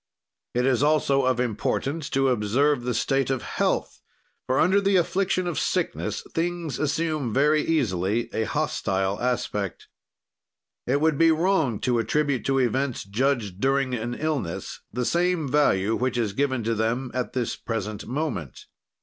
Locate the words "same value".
15.05-15.95